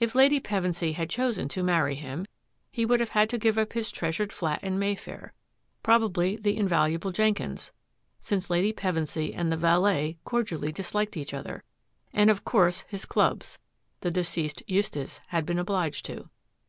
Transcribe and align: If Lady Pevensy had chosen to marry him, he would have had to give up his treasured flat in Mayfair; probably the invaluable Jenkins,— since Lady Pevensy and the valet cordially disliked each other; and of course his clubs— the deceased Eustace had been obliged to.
If 0.00 0.16
Lady 0.16 0.40
Pevensy 0.40 0.94
had 0.94 1.08
chosen 1.08 1.46
to 1.50 1.62
marry 1.62 1.94
him, 1.94 2.26
he 2.72 2.84
would 2.84 2.98
have 2.98 3.10
had 3.10 3.30
to 3.30 3.38
give 3.38 3.56
up 3.56 3.74
his 3.74 3.92
treasured 3.92 4.32
flat 4.32 4.60
in 4.64 4.76
Mayfair; 4.76 5.32
probably 5.84 6.34
the 6.34 6.56
invaluable 6.56 7.12
Jenkins,— 7.12 7.70
since 8.18 8.50
Lady 8.50 8.72
Pevensy 8.72 9.32
and 9.32 9.52
the 9.52 9.56
valet 9.56 10.18
cordially 10.24 10.72
disliked 10.72 11.16
each 11.16 11.32
other; 11.32 11.62
and 12.12 12.28
of 12.28 12.44
course 12.44 12.80
his 12.88 13.04
clubs— 13.04 13.60
the 14.00 14.10
deceased 14.10 14.64
Eustace 14.66 15.20
had 15.28 15.46
been 15.46 15.60
obliged 15.60 16.06
to. 16.06 16.28